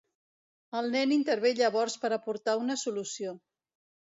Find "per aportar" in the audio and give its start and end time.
2.07-2.57